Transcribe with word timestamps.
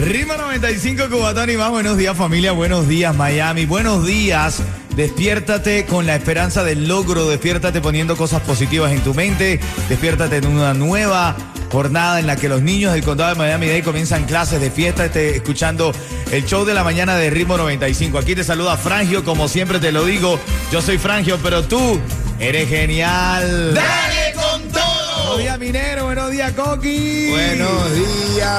Rima 0.00 0.36
95 0.36 1.08
Cubatón 1.08 1.48
y 1.48 1.56
más. 1.56 1.70
Buenos 1.70 1.96
días 1.96 2.14
familia, 2.14 2.52
buenos 2.52 2.86
días 2.86 3.16
Miami, 3.16 3.64
buenos 3.64 4.06
días. 4.06 4.62
Despiértate 4.94 5.86
con 5.86 6.04
la 6.04 6.14
esperanza 6.16 6.64
del 6.64 6.86
logro, 6.86 7.26
despiértate 7.28 7.80
poniendo 7.80 8.14
cosas 8.14 8.42
positivas 8.42 8.92
en 8.92 9.00
tu 9.00 9.14
mente, 9.14 9.58
despiértate 9.88 10.36
en 10.36 10.48
una 10.48 10.74
nueva 10.74 11.34
jornada 11.72 12.20
en 12.20 12.26
la 12.26 12.36
que 12.36 12.48
los 12.48 12.60
niños 12.60 12.92
del 12.92 13.04
condado 13.04 13.30
de 13.30 13.36
Miami-Dade 13.36 13.82
comienzan 13.82 14.24
clases 14.24 14.60
de 14.60 14.70
fiesta, 14.70 15.06
esté 15.06 15.36
escuchando 15.36 15.92
el 16.30 16.44
show 16.44 16.66
de 16.66 16.74
la 16.74 16.84
mañana 16.84 17.16
de 17.16 17.30
Ritmo 17.30 17.56
95. 17.56 18.18
Aquí 18.18 18.34
te 18.34 18.44
saluda 18.44 18.76
Frangio, 18.76 19.24
como 19.24 19.48
siempre 19.48 19.78
te 19.80 19.92
lo 19.92 20.04
digo, 20.04 20.38
yo 20.70 20.82
soy 20.82 20.98
Frangio, 20.98 21.38
pero 21.42 21.64
tú 21.64 21.98
eres 22.38 22.68
genial. 22.68 23.72
¡Dale 23.74 24.34
con 24.34 24.68
todo! 24.68 25.16
Buenos 25.16 25.38
días 25.38 25.58
Minero, 25.58 26.04
buenos 26.04 26.30
días 26.30 26.52
Coqui. 26.52 27.30
Buenos 27.30 27.94
días, 27.94 28.08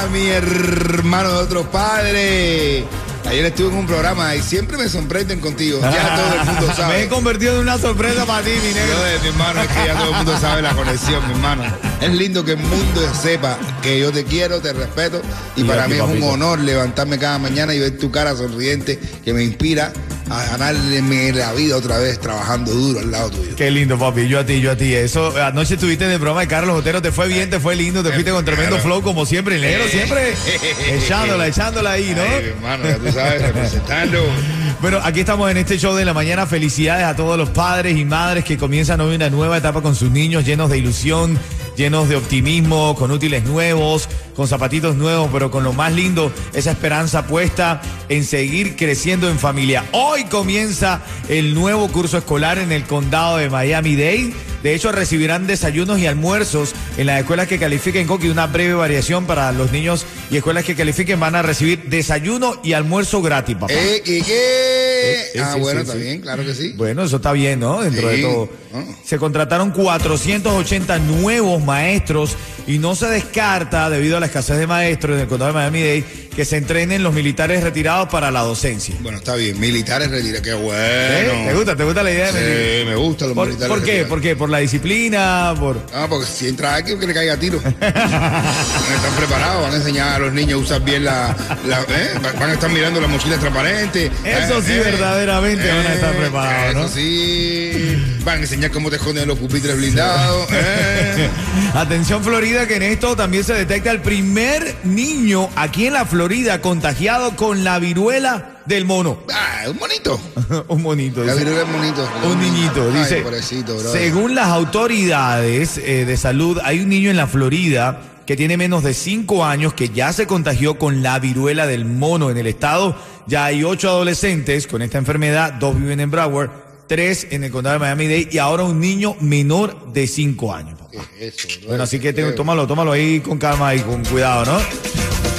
mi 0.06 0.28
hermano 0.28 1.30
de 1.32 1.38
otro 1.38 1.64
padre. 1.72 2.86
Ayer 3.28 3.46
estuve 3.46 3.70
en 3.70 3.80
un 3.80 3.88
programa 3.88 4.34
y 4.36 4.42
siempre 4.42 4.78
me 4.78 4.88
sorprenden 4.88 5.42
contigo. 5.42 5.80
Ya 5.82 6.16
todo 6.16 6.40
el 6.40 6.46
mundo 6.46 6.68
Me 6.68 6.74
he 6.74 6.76
sabe. 6.76 7.08
convertido 7.10 7.56
en 7.56 7.62
una 7.62 7.78
sorpresa 7.78 8.26
para 8.26 8.42
ti, 8.44 8.52
mi 8.52 8.74
negro. 8.74 8.96
Yo, 8.96 9.22
mi 9.22 9.28
hermano, 9.28 9.62
es 9.62 9.68
que 9.68 9.86
ya 9.86 9.96
todo 9.98 10.10
el 10.12 10.16
mundo 10.16 10.38
sabe 10.40 10.62
la 10.62 10.74
conexión, 10.74 11.26
mi 11.28 11.34
hermano. 11.34 11.64
Es 12.00 12.12
lindo 12.12 12.46
que 12.46 12.52
el 12.52 12.58
mundo 12.60 13.02
sepa 13.22 13.58
que 13.82 14.00
yo 14.00 14.12
te 14.12 14.24
quiero, 14.24 14.62
te 14.62 14.72
respeto 14.72 15.22
y 15.58 15.62
Y 15.62 15.64
para 15.66 15.88
mí 15.88 15.96
es 15.96 16.02
un 16.02 16.24
honor 16.24 16.60
levantarme 16.60 17.18
cada 17.20 17.38
mañana 17.40 17.74
y 17.74 17.80
ver 17.80 17.98
tu 17.98 18.12
cara 18.12 18.34
sonriente 18.36 18.98
que 19.26 19.34
me 19.34 19.44
inspira 19.44 19.92
a 20.30 20.46
ganarme 20.46 21.32
la 21.32 21.54
vida 21.54 21.78
otra 21.78 21.98
vez 21.98 22.20
trabajando 22.20 22.72
duro 22.72 23.00
al 23.00 23.12
lado 23.12 23.30
tuyo. 23.30 23.56
Qué 23.56 23.72
lindo, 23.72 23.98
papi. 23.98 24.28
Yo 24.28 24.40
a 24.40 24.46
ti, 24.46 24.60
yo 24.60 24.72
a 24.72 24.76
ti. 24.76 24.94
Eso, 24.94 25.34
anoche 25.38 25.76
estuviste 25.76 26.06
en 26.06 26.12
el 26.12 26.18
programa 26.18 26.42
de 26.42 26.48
Carlos 26.48 26.78
Otero, 26.78 27.02
te 27.02 27.12
fue 27.12 27.28
bien, 27.28 27.50
te 27.50 27.60
fue 27.60 27.76
lindo, 27.76 28.04
te 28.04 28.12
fuiste 28.12 28.32
con 28.32 28.44
tremendo 28.44 28.78
flow 28.80 29.02
como 29.02 29.26
siempre, 29.26 29.56
el 29.56 29.62
negro 29.62 29.88
siempre 29.88 30.34
echándola, 30.92 31.48
echándola 31.48 31.92
ahí, 31.92 32.14
¿no? 32.16 32.22
Ay, 32.22 32.46
hermano, 32.46 32.84
ya 32.86 32.98
tú 32.98 33.12
sabes, 33.12 33.42
representando. 33.42 34.18
Bueno, 34.80 35.00
aquí 35.04 35.22
estamos 35.22 35.50
en 35.50 35.58
este 35.58 35.80
show 35.80 35.96
de 35.96 36.06
la 36.06 36.14
mañana. 36.14 36.46
Felicidades 36.46 37.04
a 37.06 37.16
todos 37.16 37.36
los 37.36 37.50
padres 37.50 37.98
y 37.98 38.06
madres 38.06 38.44
que 38.44 38.58
comienzan 38.58 39.02
hoy 39.02 39.16
una 39.16 39.28
nueva 39.32 39.58
etapa 39.58 39.82
con 39.82 39.96
sus 39.96 40.12
niños 40.12 40.46
llenos 40.46 40.70
de 40.70 40.78
ilusión, 40.78 41.40
llenos 41.78 42.10
de 42.10 42.16
optimismo, 42.16 42.96
con 42.96 43.12
útiles 43.12 43.46
nuevos, 43.46 44.10
con 44.36 44.48
zapatitos 44.48 44.96
nuevos, 44.96 45.30
pero 45.32 45.52
con 45.52 45.64
lo 45.64 45.74
más 45.74 45.94
lindo, 45.94 46.34
esa 46.54 46.72
esperanza 46.72 47.28
puesta 47.28 47.82
en 48.10 48.26
seguir 48.26 48.76
creciendo 48.76 49.30
en 49.30 49.38
familia. 49.38 49.86
Hoy 49.92 50.26
comienza 50.26 51.02
el 51.30 51.54
nuevo 51.54 51.88
curso 51.90 52.18
escolar 52.18 52.58
en 52.58 52.72
el 52.72 52.84
condado 52.84 53.38
de 53.38 53.50
Miami-Dade. 53.50 54.34
De 54.64 54.74
hecho, 54.74 54.92
recibirán 54.92 55.48
desayunos 55.48 56.00
y 56.00 56.08
almuerzos 56.08 56.74
en 56.98 57.08
las 57.08 57.20
escuelas 57.20 57.48
que 57.48 57.60
califiquen 57.60 58.08
Coqui. 58.08 58.30
Una 58.30 58.48
breve 58.48 58.74
variación 58.74 59.26
para 59.26 59.52
los 59.52 59.72
niños 59.72 60.06
y 60.30 60.38
escuelas 60.38 60.64
que 60.66 60.76
califiquen 60.76 61.20
van 61.20 61.36
a 61.36 61.42
recibir 61.42 61.84
desayuno 61.90 62.60
y 62.64 62.74
almuerzo 62.74 63.22
gratis, 63.22 63.56
papá. 63.56 63.74
¿Eh, 63.74 64.02
qué, 64.04 64.22
qué? 64.22 64.88
Eh, 65.34 65.42
ah, 65.42 65.52
sí, 65.54 65.60
bueno, 65.60 65.80
sí, 65.82 65.86
está 65.88 65.94
sí. 65.94 66.00
bien, 66.00 66.22
claro 66.22 66.44
que 66.44 66.54
sí. 66.54 66.74
Bueno, 66.76 67.04
eso 67.04 67.18
está 67.18 67.32
bien, 67.32 67.60
¿no? 67.60 67.82
Dentro 67.82 68.10
de 68.10 68.22
todo. 68.22 68.50
Ah. 68.74 68.84
Se 69.06 69.18
contrataron 69.18 69.72
480 69.72 71.00
nuevos 71.00 71.64
maestros 71.64 72.36
y 72.66 72.80
no 72.80 72.96
se 72.96 73.08
descarta, 73.08 73.90
debido 73.90 74.18
a 74.18 74.20
la 74.20 74.26
escasez 74.26 74.58
de 74.58 74.68
maestros 74.68 75.16
en 75.16 75.22
el 75.22 75.28
condado 75.28 75.54
de 75.54 75.58
Miami-Dade, 75.58 76.27
que 76.38 76.46
se 76.46 76.56
entrenen 76.58 77.02
los 77.02 77.16
militares 77.16 77.64
retirados 77.64 78.10
para 78.10 78.30
la 78.30 78.42
docencia. 78.42 78.94
Bueno, 79.02 79.18
está 79.18 79.34
bien. 79.36 79.60
Militares 79.60 80.12
retirados, 80.12 80.42
qué 80.44 80.52
¿Eh? 80.52 80.54
bueno. 80.54 81.48
¿Te 81.50 81.54
gusta? 81.56 81.76
¿Te 81.76 81.84
gusta 81.84 82.04
la 82.04 82.12
idea? 82.12 82.32
de 82.32 82.82
Sí, 82.84 82.86
me 82.88 82.96
gustan 82.96 83.30
los 83.30 83.36
¿Por, 83.36 83.48
militares 83.48 83.70
¿por 83.70 83.80
qué? 83.80 83.86
retirados. 83.86 84.10
¿Por 84.10 84.22
qué? 84.22 84.36
¿Por 84.36 84.50
la 84.52 84.60
disciplina? 84.60 85.56
¿Por...? 85.60 85.84
Ah, 85.96 86.06
porque 86.08 86.28
si 86.28 86.48
entra 86.48 86.76
aquí, 86.76 86.96
que 86.96 87.08
le 87.08 87.14
caiga 87.16 87.34
a 87.34 87.38
tiro. 87.40 87.60
Van 87.64 87.74
a 87.84 88.96
estar 88.96 89.12
preparados, 89.18 89.64
van 89.64 89.74
a 89.74 89.76
enseñar 89.78 90.10
a 90.14 90.20
los 90.20 90.32
niños 90.34 90.60
a 90.62 90.64
usar 90.64 90.82
bien 90.84 91.06
la. 91.06 91.36
la- 91.68 91.82
¿eh? 91.82 92.12
Van 92.40 92.50
a 92.52 92.54
estar 92.54 92.70
mirando 92.70 93.02
las 93.02 93.10
mochilas 93.10 93.40
transparentes. 93.40 94.12
Eso 94.24 94.62
sí, 94.62 94.74
verdaderamente 94.78 95.68
van 95.68 95.88
a 95.88 95.94
estar 95.96 96.16
preparados, 96.16 96.76
¿no? 96.76 96.86
Eso 96.86 96.96
sí. 96.96 97.98
Van 98.28 98.40
a 98.40 98.42
enseñar 98.42 98.72
cómo 98.72 98.90
te 98.90 98.98
esconden 98.98 99.24
en 99.24 99.30
los 99.30 99.40
pupitres 99.40 99.78
blindados. 99.78 100.50
¿eh? 100.52 101.30
Atención 101.74 102.22
Florida, 102.22 102.68
que 102.68 102.76
en 102.76 102.84
esto 102.84 103.16
también 103.16 103.46
se 103.46 103.54
detecta 103.54 103.90
el 103.90 104.02
primer 104.02 104.76
niño 104.84 105.48
aquí 105.56 105.88
en 105.88 105.94
la 105.94 106.06
Florida 106.06 106.60
contagiado 106.60 107.38
con 107.38 107.64
la 107.64 107.80
viruela 107.80 108.58
del 108.66 108.84
mono. 108.84 109.20
Ah, 109.34 109.70
un 109.70 109.80
bonito. 109.80 110.20
Un 110.68 110.82
monito. 110.82 111.24
La 111.24 111.36
dice. 111.36 111.46
viruela 111.46 111.70
es 111.70 111.74
bonito. 111.74 112.10
Un 112.26 112.42
niñito, 112.42 112.92
Ay, 112.94 113.00
dice. 113.00 113.22
pobrecito, 113.22 113.80
según 113.94 114.36
las 114.36 114.48
autoridades 114.48 115.78
eh, 115.78 116.04
de 116.04 116.18
salud, 116.18 116.60
hay 116.66 116.82
un 116.82 116.90
niño 116.90 117.10
en 117.10 117.16
la 117.16 117.28
Florida 117.28 118.02
que 118.26 118.36
tiene 118.36 118.58
menos 118.58 118.84
de 118.84 118.94
5 118.94 119.46
años 119.46 119.74
que 119.74 119.88
ya 119.88 120.12
se 120.12 120.28
contagió 120.28 120.78
con 120.78 121.02
la 121.02 121.18
viruela 121.20 121.66
del 121.66 121.86
mono 121.86 122.30
en 122.30 122.36
el 122.36 122.48
estado. 122.48 122.98
Ya 123.26 123.46
hay 123.46 123.64
8 123.64 123.88
adolescentes 123.88 124.68
con 124.68 124.82
esta 124.82 124.98
enfermedad, 124.98 125.54
dos 125.54 125.80
viven 125.80 126.02
en 126.02 126.12
Broward, 126.12 126.67
tres 126.88 127.28
en 127.32 127.44
el 127.44 127.52
condado 127.52 127.74
de 127.76 127.80
Miami-Dade 127.80 128.30
y 128.32 128.38
ahora 128.38 128.64
un 128.64 128.80
niño 128.80 129.16
menor 129.22 129.92
de 129.94 130.08
5 130.08 130.54
años. 130.54 130.80
papá. 130.80 131.04
Eso. 131.20 131.48
Bueno, 131.68 131.84
así 131.84 132.00
que 132.00 132.14
te- 132.14 132.22
Eh, 132.28 132.32
tómalo, 132.32 132.66
tómalo 132.68 132.92
ahí 132.92 133.20
con 133.20 133.38
calma 133.38 133.76
y 133.76 133.80
con 133.82 134.04
cuidado, 134.06 134.46
¿no? 134.46 134.60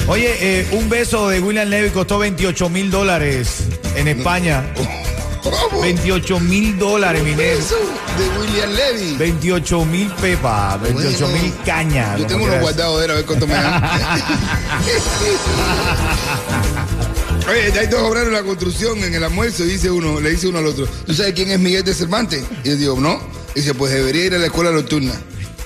Oye, 0.07 0.35
eh, 0.39 0.67
un 0.71 0.89
beso 0.89 1.27
de 1.29 1.39
William 1.39 1.67
Levy 1.69 1.89
costó 1.91 2.17
28 2.19 2.69
mil 2.69 2.89
dólares 2.89 3.63
en 3.95 4.07
España. 4.07 4.63
¿Cómo? 5.43 5.81
28 5.81 6.39
mil 6.39 6.77
dólares, 6.77 7.23
mi 7.23 7.33
de 7.33 7.55
William 8.39 8.71
Levy. 8.71 9.15
28 9.17 9.85
mil 9.85 10.07
pepa, 10.19 10.77
28 10.77 11.27
Bueno, 11.27 11.41
mil 11.43 11.53
cañas. 11.65 12.19
Yo 12.19 12.25
tengo 12.27 12.43
unos 12.45 12.59
guardados 12.59 12.99
de 12.99 13.05
él, 13.05 13.11
a 13.11 13.13
ver 13.15 13.25
cuánto 13.25 13.47
me 13.47 13.53
dan. 13.53 13.81
Oye, 17.49 17.79
hay 17.79 17.87
dos 17.87 18.01
obreros 18.01 18.27
en 18.27 18.33
la 18.33 18.43
construcción 18.43 19.03
en 19.03 19.15
el 19.15 19.23
almuerzo 19.23 19.65
y 19.65 19.69
dice 19.69 19.89
uno, 19.89 20.19
le 20.19 20.29
dice 20.29 20.47
uno 20.47 20.59
al 20.59 20.67
otro, 20.67 20.85
¿tú 20.85 21.13
sabes 21.15 21.33
quién 21.33 21.49
es 21.49 21.59
Miguel 21.59 21.83
de 21.83 21.95
Cervantes? 21.95 22.43
Y 22.63 22.69
yo 22.69 22.75
digo, 22.75 22.99
no. 22.99 23.19
Y 23.55 23.61
dice, 23.61 23.73
pues 23.73 23.91
debería 23.91 24.25
ir 24.25 24.35
a 24.35 24.37
la 24.37 24.45
escuela 24.45 24.71
nocturna. 24.71 25.13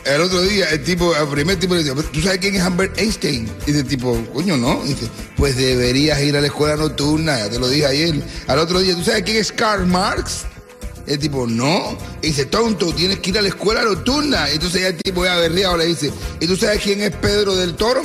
El 0.06 0.22
otro 0.22 0.42
día, 0.44 0.70
el 0.70 0.82
tipo, 0.84 1.14
el 1.14 1.28
primer 1.28 1.58
tipo 1.60 1.76
le 1.76 1.84
dice, 1.84 1.94
¿tú 2.12 2.22
sabes 2.22 2.40
quién 2.40 2.56
es 2.56 2.62
Albert 2.62 2.98
Einstein? 2.98 3.50
Y 3.66 3.72
dice 3.72 3.84
tipo, 3.84 4.18
coño, 4.34 4.56
no. 4.56 4.82
Y 4.86 4.90
dice, 4.90 5.10
pues 5.36 5.58
deberías 5.58 6.22
ir 6.22 6.38
a 6.38 6.42
la 6.42 6.48
escuela 6.48 6.78
nocturna, 6.78 7.38
ya 7.38 7.50
te 7.50 7.60
lo 7.60 7.68
dije 7.68 7.86
ayer. 7.86 8.24
Al 8.48 8.60
otro 8.60 8.80
día, 8.80 8.96
¿tú 8.96 9.04
sabes 9.04 9.24
quién 9.24 9.38
es 9.38 9.52
Karl 9.52 9.86
Marx? 9.86 10.44
El 11.06 11.20
tipo, 11.20 11.46
no. 11.48 11.98
Y 12.22 12.28
dice, 12.28 12.46
tonto, 12.46 12.94
tienes 12.94 13.20
que 13.20 13.32
ir 13.32 13.38
a 13.38 13.42
la 13.42 13.50
escuela 13.50 13.84
nocturna. 13.84 14.50
Entonces 14.50 14.82
ya 14.82 14.88
el 14.88 14.98
tipo 14.98 15.26
ya 15.26 15.36
berreado 15.36 15.76
le 15.76 15.86
dice, 15.86 16.12
¿y 16.40 16.48
tú 16.48 16.56
sabes 16.56 16.82
quién 16.82 17.02
es 17.02 17.14
Pedro 17.16 17.58
del 17.58 17.76
Toro? 17.76 18.04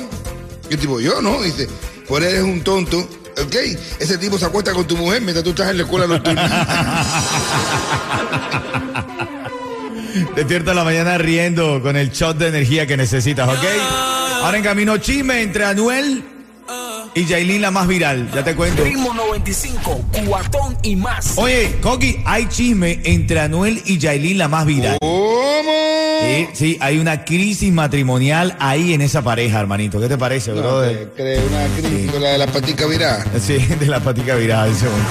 Y 0.69 0.75
el 0.75 0.81
tipo, 0.81 1.01
yo 1.01 1.23
no. 1.23 1.45
Y 1.45 1.53
dice, 1.53 1.69
pues 2.09 2.25
eres 2.25 2.43
un 2.43 2.63
tonto. 2.63 3.09
Ok, 3.43 3.55
ese 4.01 4.19
tipo 4.19 4.39
se 4.39 4.47
acuesta 4.47 4.73
con 4.73 4.87
tu 4.87 4.97
mujer 4.97 5.21
mientras 5.23 5.45
tú 5.45 5.51
estás 5.51 5.71
en 5.71 5.77
la 5.79 5.83
escuela 5.85 6.07
nocturna. 6.07 7.05
Despierta 10.35 10.75
la 10.75 10.85
mañana 10.85 11.19
riendo 11.19 11.81
con 11.83 11.97
el 11.97 12.11
shot 12.11 12.39
de 12.39 12.49
energía 12.49 12.87
que 12.87 12.97
necesitas, 12.97 13.49
¿ok? 13.49 13.65
Ahora 14.43 14.57
en 14.57 14.65
camino 14.65 14.97
chisme 14.99 15.43
entre 15.43 15.65
Anuel 15.65 16.25
y 17.15 17.25
Yailin, 17.25 17.63
la 17.63 17.71
más 17.71 17.87
viral. 17.87 18.31
Ya 18.35 18.45
te 18.45 18.55
cuento. 18.55 18.85
Ritmo 18.85 19.13
95, 19.15 20.05
cuatón 20.27 20.77
y 20.83 20.97
más. 20.97 21.37
Oye, 21.37 21.77
Coqui, 21.81 22.23
hay 22.25 22.47
chisme 22.49 23.01
entre 23.05 23.41
Anuel 23.41 23.83
y 23.85 23.99
Yailin, 23.99 24.39
la 24.39 24.49
más 24.49 24.67
viral. 24.67 24.99
¿Cómo? 25.01 25.88
Sí, 26.23 26.49
sí, 26.53 26.79
hay 26.81 26.99
una 26.99 27.25
crisis 27.25 27.73
matrimonial 27.73 28.57
ahí 28.59 28.93
en 28.95 29.01
esa 29.03 29.23
pareja, 29.23 29.61
hermanito. 29.61 30.01
¿Qué 30.01 30.09
te 30.09 30.19
parece, 30.19 30.53
No, 30.53 30.57
brother? 30.63 31.11
creo 31.17 31.43
una 31.47 31.67
crisis 31.77 32.11
con 32.11 32.23
la 32.23 32.31
de 32.31 32.39
la 32.39 32.47
patica 32.47 32.87
virada. 32.87 33.25
Sí, 33.41 33.57
de 33.59 33.87
la 33.87 34.01
patica 34.01 34.35
virada. 34.35 34.69
ese 34.69 34.87
hombre. 34.87 35.03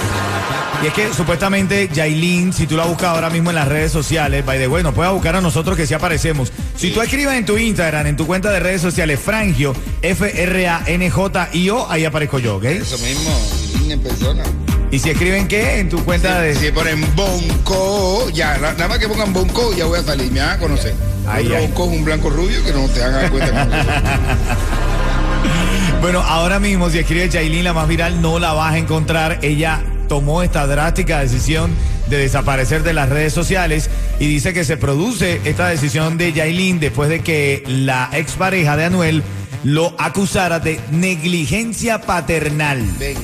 Y 0.82 0.86
es 0.86 0.92
que 0.92 1.12
supuestamente 1.12 1.88
Yailin, 1.92 2.52
si 2.52 2.66
tú 2.68 2.76
la 2.76 2.84
buscas 2.84 3.08
ahora 3.08 3.30
mismo 3.30 3.50
en 3.50 3.56
las 3.56 3.66
redes 3.66 3.90
sociales, 3.90 4.44
by 4.46 4.58
the 4.58 4.68
way, 4.68 4.82
nos 4.84 4.94
puedes 4.94 5.12
buscar 5.12 5.34
a 5.34 5.40
nosotros 5.40 5.76
que 5.76 5.86
sí 5.88 5.94
aparecemos. 5.94 6.52
Si 6.76 6.90
tú 6.92 7.02
escribes 7.02 7.34
en 7.34 7.44
tu 7.44 7.58
Instagram, 7.58 8.06
en 8.06 8.16
tu 8.16 8.26
cuenta 8.28 8.52
de 8.52 8.60
redes 8.60 8.80
sociales, 8.80 9.18
Frangio, 9.18 9.74
F-R-A-N-J-I-O, 10.02 11.86
ahí 11.90 12.04
aparezco 12.04 12.38
yo, 12.38 12.56
¿ok? 12.56 12.64
Eso 12.64 12.96
mismo, 12.98 13.30
en 13.90 14.00
persona. 14.00 14.44
Y 14.90 14.98
si 14.98 15.10
escriben 15.10 15.46
qué 15.48 15.80
en 15.80 15.88
tu 15.90 16.02
cuenta 16.04 16.40
de... 16.40 16.54
Si 16.54 16.70
ponen 16.70 17.04
Bonco, 17.14 18.30
ya, 18.30 18.56
na- 18.58 18.72
nada 18.72 18.88
más 18.88 18.98
que 18.98 19.06
pongan 19.08 19.32
Bonco, 19.34 19.74
ya 19.74 19.84
voy 19.84 19.98
a 19.98 20.02
salir, 20.02 20.30
me 20.32 20.40
van 20.40 20.50
a 20.50 20.58
conocer. 20.58 20.94
Ay, 21.26 21.46
ay. 21.54 21.66
Bonco 21.66 21.84
es 21.90 21.98
un 21.98 22.04
blanco 22.04 22.30
rubio 22.30 22.64
que 22.64 22.72
no 22.72 22.86
te 22.88 23.02
hagan 23.02 23.30
cuenta. 23.30 23.68
Bueno, 26.00 26.20
ahora 26.20 26.60
mismo, 26.60 26.88
si 26.90 26.98
escribe 27.00 27.28
Yailin, 27.28 27.64
la 27.64 27.72
más 27.72 27.88
viral, 27.88 28.22
no 28.22 28.38
la 28.38 28.52
vas 28.52 28.74
a 28.74 28.78
encontrar. 28.78 29.40
Ella 29.42 29.82
tomó 30.08 30.44
esta 30.44 30.64
drástica 30.68 31.18
decisión 31.18 31.72
de 32.08 32.18
desaparecer 32.18 32.84
de 32.84 32.92
las 32.92 33.08
redes 33.08 33.32
sociales 33.32 33.90
y 34.20 34.28
dice 34.28 34.52
que 34.52 34.64
se 34.64 34.76
produce 34.76 35.40
esta 35.44 35.66
decisión 35.68 36.16
de 36.16 36.32
Yailin 36.32 36.78
después 36.78 37.08
de 37.10 37.20
que 37.20 37.64
la 37.66 38.10
expareja 38.12 38.76
de 38.76 38.84
Anuel 38.84 39.22
lo 39.64 39.92
acusara 39.98 40.60
de 40.60 40.78
negligencia 40.92 42.00
paternal. 42.00 42.80
Venga. 43.00 43.20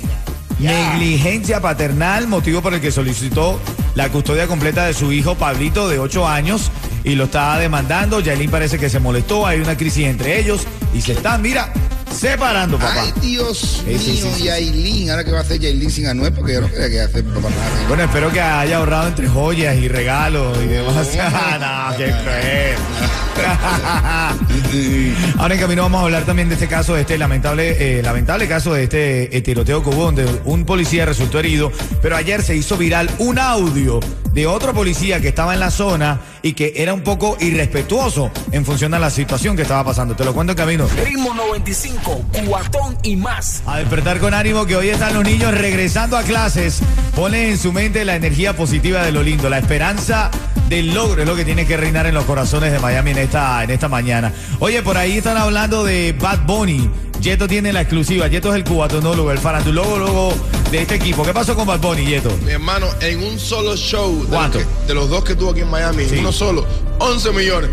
Negligencia 0.58 1.60
paternal, 1.60 2.26
motivo 2.28 2.62
por 2.62 2.74
el 2.74 2.80
que 2.80 2.90
solicitó 2.90 3.60
la 3.94 4.10
custodia 4.10 4.46
completa 4.46 4.86
de 4.86 4.94
su 4.94 5.12
hijo 5.12 5.34
Pablito 5.34 5.88
de 5.88 5.98
8 5.98 6.26
años 6.28 6.70
y 7.02 7.14
lo 7.14 7.24
estaba 7.24 7.58
demandando. 7.58 8.20
Yailin 8.20 8.50
parece 8.50 8.78
que 8.78 8.88
se 8.88 9.00
molestó, 9.00 9.46
hay 9.46 9.60
una 9.60 9.76
crisis 9.76 10.06
entre 10.06 10.38
ellos 10.38 10.62
y 10.94 11.00
se 11.00 11.12
están, 11.12 11.42
mira, 11.42 11.72
separando, 12.14 12.78
papá. 12.78 13.02
Ay, 13.02 13.12
Dios 13.20 13.82
sí, 13.84 13.90
mío, 13.90 13.98
sí, 13.98 14.32
sí. 14.36 14.44
Yailin. 14.44 15.10
Ahora 15.10 15.24
que 15.24 15.32
va 15.32 15.38
a 15.38 15.42
hacer 15.42 15.58
Yailin 15.58 15.90
sin 15.90 16.06
Anuel, 16.06 16.32
porque 16.32 16.54
yo 16.54 16.60
no 16.60 16.70
quería 16.70 16.88
que 16.88 17.00
hacer 17.00 17.24
papá 17.24 17.50
nada. 17.50 17.88
Bueno, 17.88 18.04
espero 18.04 18.32
que 18.32 18.40
haya 18.40 18.78
ahorrado 18.78 19.08
entre 19.08 19.28
joyas 19.28 19.76
y 19.76 19.88
regalos 19.88 20.56
y 20.62 20.66
demás. 20.66 20.94
no, 21.60 21.96
qué 21.96 22.04
cruel. 22.04 23.23
Ahora 25.38 25.54
en 25.54 25.60
camino 25.60 25.82
vamos 25.82 26.00
a 26.00 26.04
hablar 26.04 26.24
también 26.24 26.48
de 26.48 26.54
este 26.54 26.68
caso, 26.68 26.94
de 26.94 27.02
este 27.02 27.18
lamentable, 27.18 27.98
eh, 27.98 28.02
lamentable 28.02 28.48
caso 28.48 28.72
de 28.74 28.84
este 28.84 29.36
eh, 29.36 29.42
tiroteo 29.42 29.82
que 29.82 29.90
hubo 29.90 30.04
donde 30.04 30.26
un 30.44 30.64
policía 30.64 31.04
resultó 31.04 31.38
herido, 31.38 31.70
pero 32.02 32.16
ayer 32.16 32.42
se 32.42 32.56
hizo 32.56 32.76
viral 32.76 33.10
un 33.18 33.38
audio 33.38 34.00
de 34.32 34.46
otro 34.46 34.72
policía 34.74 35.20
que 35.20 35.28
estaba 35.28 35.54
en 35.54 35.60
la 35.60 35.70
zona 35.70 36.20
y 36.42 36.54
que 36.54 36.72
era 36.76 36.92
un 36.92 37.02
poco 37.02 37.36
irrespetuoso 37.40 38.32
en 38.52 38.64
función 38.64 38.94
a 38.94 38.98
la 38.98 39.10
situación 39.10 39.56
que 39.56 39.62
estaba 39.62 39.84
pasando. 39.84 40.16
Te 40.16 40.24
lo 40.24 40.34
cuento 40.34 40.52
en 40.52 40.56
camino. 40.56 40.88
Ritmo 41.04 41.34
95, 41.34 42.24
cuatón 42.46 42.96
y 43.02 43.16
más. 43.16 43.62
A 43.66 43.78
despertar 43.78 44.18
con 44.18 44.34
ánimo 44.34 44.66
que 44.66 44.76
hoy 44.76 44.88
están 44.88 45.14
los 45.14 45.24
niños 45.24 45.54
regresando 45.54 46.16
a 46.16 46.24
clases. 46.24 46.80
Pone 47.14 47.50
en 47.50 47.58
su 47.58 47.72
mente 47.72 48.04
la 48.04 48.16
energía 48.16 48.56
positiva 48.56 49.04
de 49.04 49.12
lo 49.12 49.22
lindo, 49.22 49.48
la 49.48 49.58
esperanza 49.58 50.32
del 50.76 50.92
logro 50.92 51.22
es 51.22 51.28
lo 51.28 51.36
que 51.36 51.44
tiene 51.44 51.66
que 51.66 51.76
reinar 51.76 52.06
en 52.06 52.14
los 52.14 52.24
corazones 52.24 52.72
de 52.72 52.78
Miami 52.80 53.12
en 53.12 53.18
esta, 53.18 53.62
en 53.62 53.70
esta 53.70 53.88
mañana. 53.88 54.32
Oye, 54.58 54.82
por 54.82 54.96
ahí 54.96 55.18
están 55.18 55.36
hablando 55.36 55.84
de 55.84 56.12
Bad 56.18 56.46
Bunny. 56.46 56.90
Yeto 57.20 57.46
tiene 57.46 57.72
la 57.72 57.82
exclusiva. 57.82 58.26
Yeto 58.28 58.50
es 58.50 58.56
el 58.56 58.64
cubatonólogo, 58.64 59.30
el 59.30 59.38
farandulólogo 59.38 60.34
de 60.72 60.82
este 60.82 60.96
equipo. 60.96 61.22
¿Qué 61.22 61.32
pasó 61.32 61.54
con 61.54 61.66
Bad 61.66 61.80
Bunny, 61.80 62.04
Yeto? 62.06 62.36
Mi 62.44 62.52
hermano, 62.52 62.88
en 63.00 63.22
un 63.22 63.38
solo 63.38 63.76
show, 63.76 64.22
de, 64.24 64.28
¿Cuánto? 64.28 64.58
los 64.58 64.66
que- 64.66 64.86
de 64.88 64.94
los 64.94 65.08
dos 65.08 65.24
que 65.24 65.34
tuvo 65.36 65.50
aquí 65.50 65.60
en 65.60 65.70
Miami, 65.70 66.04
Sí. 66.06 66.14
en 66.14 66.20
uno 66.20 66.32
solo, 66.32 66.66
11 66.98 67.30
millones. 67.32 67.70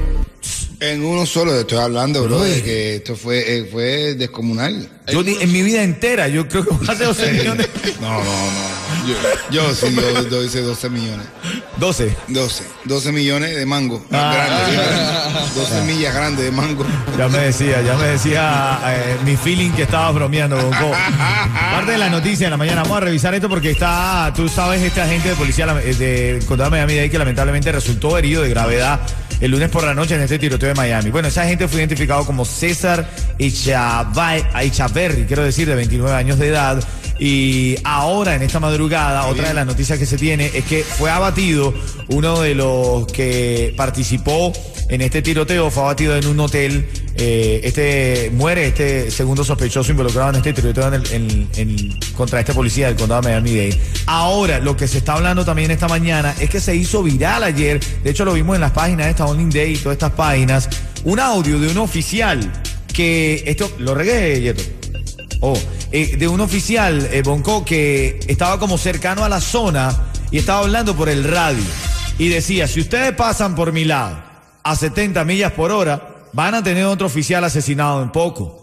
En 0.80 1.04
uno 1.06 1.26
solo, 1.28 1.54
estoy 1.60 1.78
hablando, 1.78 2.24
bro, 2.24 2.40
de 2.44 2.64
que 2.64 2.96
esto 2.96 3.16
fue, 3.16 3.58
eh, 3.60 3.70
fue 3.72 4.16
descomunal. 4.16 4.90
Yo 5.12 5.22
ni- 5.22 5.36
en 5.40 5.52
mi 5.52 5.62
vida 5.62 5.84
entera, 5.84 6.28
yo 6.28 6.48
creo 6.48 6.66
que 6.66 6.74
a 6.92 6.96
ser 6.96 7.06
12 7.08 7.32
millones. 7.34 7.68
No, 8.00 8.10
no, 8.10 8.24
no. 8.24 8.82
Yo, 9.08 9.16
yo 9.52 9.76
sí, 9.76 9.94
yo, 9.96 10.28
yo 10.30 10.44
hice 10.44 10.62
12 10.62 10.90
millones. 10.90 11.26
12. 11.82 12.16
12. 12.28 12.64
12 12.86 13.12
millones 13.12 13.56
de 13.56 13.66
mango. 13.66 14.06
Grandes, 14.12 14.72
grandes. 14.72 15.56
12 15.56 15.82
millas 15.82 16.14
grandes 16.14 16.46
de 16.46 16.52
mango. 16.52 16.86
Ya 17.18 17.28
me 17.28 17.40
decía, 17.40 17.82
ya 17.82 17.96
me 17.96 18.06
decía 18.06 18.80
eh, 18.86 19.18
mi 19.26 19.36
feeling 19.36 19.72
que 19.72 19.82
estaba 19.82 20.12
bromeando, 20.12 20.58
Bonco. 20.58 20.92
Parte 21.72 21.94
de 21.94 21.98
la 21.98 22.12
noticia 22.12 22.46
de 22.46 22.52
la 22.52 22.58
mañana, 22.58 22.84
vamos 22.84 22.98
a 22.98 23.00
revisar 23.00 23.34
esto 23.34 23.50
porque 23.50 23.72
está, 23.72 24.32
tú 24.36 24.48
sabes, 24.48 24.80
este 24.84 25.02
agente 25.02 25.30
de 25.30 25.36
policía 25.36 25.76
eh, 25.84 25.96
del 25.96 26.46
condado 26.46 26.70
de 26.70 26.78
Miami-Dade 26.78 27.10
que 27.10 27.18
lamentablemente 27.18 27.72
resultó 27.72 28.16
herido 28.16 28.44
de 28.44 28.50
gravedad 28.50 29.00
el 29.40 29.50
lunes 29.50 29.70
por 29.70 29.84
la 29.84 29.96
noche 29.96 30.14
en 30.14 30.22
este 30.22 30.38
tiroteo 30.38 30.70
de 30.70 30.76
Miami. 30.76 31.10
Bueno, 31.10 31.30
esa 31.30 31.46
gente 31.46 31.68
fue 31.68 31.80
identificado 31.80 32.24
como 32.28 32.46
César 32.46 33.10
Echaverri, 33.40 35.26
quiero 35.26 35.44
decir, 35.44 35.68
de 35.68 35.74
29 35.74 36.16
años 36.16 36.38
de 36.38 36.50
edad. 36.50 36.84
Y 37.24 37.76
ahora, 37.84 38.34
en 38.34 38.42
esta 38.42 38.60
madrugada, 38.60 39.28
otra 39.28 39.50
de 39.50 39.54
las 39.54 39.68
noticias 39.68 40.00
que 40.00 40.08
se 40.08 40.18
tiene 40.18 40.50
es 40.56 40.66
que 40.66 40.84
fue 40.84 41.12
abatido 41.12 41.72
uno 42.08 42.42
de 42.42 42.56
los 42.56 43.06
que 43.06 43.76
participó 43.78 44.52
en 44.90 45.02
este 45.02 45.22
tiroteo, 45.22 45.70
fue 45.70 45.84
abatido 45.84 46.18
en 46.18 46.26
un 46.26 46.40
hotel. 46.40 46.90
Eh, 47.16 47.62
este 47.64 48.32
muere 48.34 48.66
este 48.70 49.12
segundo 49.12 49.44
sospechoso 49.44 49.92
involucrado 49.92 50.32
en 50.32 50.38
este 50.38 50.52
tiroteo 50.54 50.88
en 50.88 50.94
el- 50.96 51.12
en- 51.14 51.50
en- 51.58 52.00
contra 52.18 52.40
este 52.40 52.56
policía 52.56 52.88
del 52.88 52.96
condado 52.96 53.22
de 53.22 53.28
Miami-Dade. 53.30 53.80
Ahora, 54.08 54.58
lo 54.58 54.76
que 54.76 54.88
se 54.88 54.98
está 54.98 55.14
hablando 55.14 55.46
también 55.46 55.70
esta 55.70 55.88
mañana 55.88 56.34
es 56.40 56.50
que 56.50 56.60
se 56.60 56.76
hizo 56.76 57.04
viral 57.04 57.44
ayer. 57.44 57.80
De 58.04 58.10
hecho, 58.10 58.26
lo 58.26 58.34
vimos 58.34 58.56
en 58.56 58.62
las 58.62 58.72
páginas 58.72 59.06
de 59.06 59.12
esta 59.12 59.26
Only 59.28 59.56
Day 59.56 59.74
y 59.74 59.78
todas 59.78 59.94
estas 59.96 60.14
páginas. 60.14 60.68
Un 61.04 61.20
audio 61.20 61.60
de 61.60 61.68
un 61.68 61.78
oficial 61.78 62.52
que 62.92 63.44
esto 63.46 63.72
lo 63.78 63.94
regué, 63.94 64.42
Yeto. 64.42 64.64
Oh, 65.42 65.58
eh, 65.92 66.16
de 66.18 66.28
un 66.28 66.40
oficial, 66.40 67.10
eh, 67.12 67.22
Bonco, 67.22 67.66
que 67.66 68.20
estaba 68.28 68.58
como 68.60 68.78
cercano 68.78 69.26
a 69.26 69.30
la 69.30 69.42
zona 69.42 70.12
y 70.32 70.38
estaba 70.38 70.60
hablando 70.60 70.96
por 70.96 71.10
el 71.10 71.24
radio. 71.24 71.64
Y 72.18 72.30
decía, 72.30 72.68
si 72.68 72.80
ustedes 72.80 73.14
pasan 73.14 73.56
por 73.56 73.74
mi 73.74 73.84
lado 73.84 74.24
a 74.64 74.76
70 74.76 75.26
millas 75.26 75.52
por 75.52 75.72
hora, 75.72 76.28
van 76.34 76.56
a 76.56 76.64
tener 76.64 76.86
otro 76.86 77.08
oficial 77.08 77.44
asesinado 77.44 78.02
en 78.02 78.12
poco. 78.12 78.62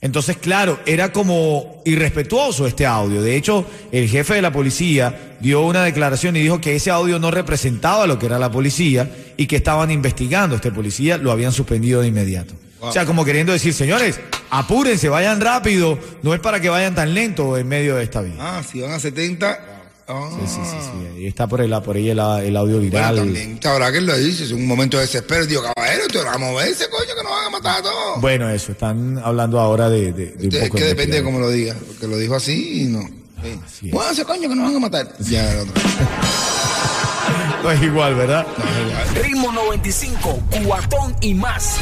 Entonces, 0.00 0.36
claro, 0.36 0.78
era 0.84 1.12
como 1.12 1.80
irrespetuoso 1.86 2.66
este 2.66 2.84
audio. 2.84 3.22
De 3.22 3.36
hecho, 3.36 3.66
el 3.90 4.08
jefe 4.08 4.34
de 4.34 4.42
la 4.42 4.52
policía 4.52 5.36
dio 5.40 5.62
una 5.62 5.82
declaración 5.82 6.36
y 6.36 6.40
dijo 6.40 6.60
que 6.60 6.76
ese 6.76 6.90
audio 6.90 7.18
no 7.18 7.30
representaba 7.30 8.06
lo 8.06 8.18
que 8.18 8.26
era 8.26 8.38
la 8.38 8.52
policía 8.52 9.10
y 9.36 9.46
que 9.46 9.56
estaban 9.56 9.90
investigando 9.90 10.54
a 10.54 10.56
este 10.56 10.70
policía, 10.70 11.16
lo 11.16 11.32
habían 11.32 11.52
suspendido 11.52 12.02
de 12.02 12.08
inmediato. 12.08 12.54
O 12.80 12.92
sea, 12.92 13.06
como 13.06 13.24
queriendo 13.24 13.54
decir, 13.54 13.72
señores, 13.72 14.20
apúrense, 14.58 15.08
vayan 15.08 15.40
rápido, 15.40 15.98
no 16.22 16.34
es 16.34 16.40
para 16.40 16.60
que 16.60 16.68
vayan 16.68 16.94
tan 16.94 17.12
lento 17.14 17.56
en 17.58 17.66
medio 17.68 17.96
de 17.96 18.04
esta 18.04 18.20
vida. 18.20 18.36
Ah, 18.38 18.62
si 18.68 18.80
van 18.80 18.92
a 18.92 18.98
70. 19.00 19.70
Ah. 20.06 20.28
Sí, 20.38 20.46
sí, 20.46 20.60
sí, 20.64 20.76
sí. 20.82 21.16
Ahí 21.16 21.26
está 21.26 21.46
por, 21.46 21.62
el, 21.62 21.70
por 21.82 21.96
ahí 21.96 22.10
el, 22.10 22.18
el 22.18 22.56
audio 22.56 22.74
Bueno, 22.76 22.80
viral. 22.80 23.16
también 23.16 23.58
sabrá 23.62 23.90
que 23.90 24.02
lo 24.02 24.14
dice, 24.18 24.44
es 24.44 24.52
un 24.52 24.66
momento 24.66 24.98
de 24.98 25.04
desespero. 25.04 25.46
Digo, 25.46 25.62
caballero, 25.62 26.06
te 26.08 26.18
vamos 26.18 26.34
a 26.34 26.38
moverse, 26.38 26.90
coño, 26.90 27.06
que 27.16 27.22
nos 27.22 27.32
van 27.32 27.44
a 27.46 27.50
matar 27.50 27.78
a 27.78 27.82
todos. 27.82 28.20
Bueno, 28.20 28.50
eso, 28.50 28.72
están 28.72 29.18
hablando 29.24 29.58
ahora 29.58 29.88
de, 29.88 30.12
de- 30.12 30.26
de 30.32 30.48
un 30.58 30.62
es 30.64 30.70
que 30.70 30.80
de 30.80 30.88
depende 30.88 31.16
de 31.16 31.22
cómo 31.22 31.38
lo 31.38 31.48
diga, 31.48 31.74
porque 31.86 32.06
lo 32.06 32.18
dijo 32.18 32.34
así 32.34 32.82
y 32.82 32.84
no. 32.84 33.00
Sí. 33.42 33.60
Así 33.64 33.86
es. 33.88 33.94
Muévanse, 33.94 34.24
coño, 34.24 34.48
que 34.48 34.54
nos 34.54 34.66
van 34.66 34.76
a 34.76 34.80
matar. 34.80 35.08
Ya, 35.20 35.42
otro. 35.62 35.72
No 37.64 37.70
es 37.70 37.82
igual, 37.82 38.14
¿verdad? 38.14 38.46
Ritmo 39.22 39.50
95, 39.50 40.38
cuatón 40.66 41.16
y 41.22 41.32
más. 41.32 41.78